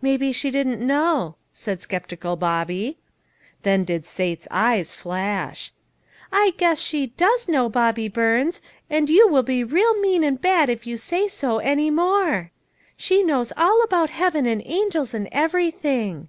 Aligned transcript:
"Maybe 0.00 0.30
she 0.30 0.52
don't 0.52 0.78
know," 0.86 1.34
said 1.52 1.82
skeptical 1.82 2.36
Bobby. 2.36 2.98
Then 3.64 3.82
did 3.82 4.06
Sate's 4.06 4.46
eyes 4.48 4.94
flash." 4.94 5.72
I 6.32 6.52
guess 6.56 6.78
she 6.78 7.08
does 7.08 7.48
know, 7.48 7.68
Bobby 7.68 8.06
Burns, 8.06 8.62
and 8.88 9.10
you 9.10 9.26
will 9.26 9.42
be 9.42 9.64
real 9.64 9.98
mean 10.00 10.22
and 10.22 10.40
bad 10.40 10.70
if 10.70 10.86
you. 10.86 10.96
say 10.96 11.26
so 11.26 11.58
any 11.58 11.90
more. 11.90 12.52
She 12.96 13.24
knows 13.24 13.52
all 13.56 13.82
about 13.82 14.10
heaven, 14.10 14.46
and 14.46 14.62
angels, 14.64 15.14
and 15.14 15.28
everything." 15.32 16.28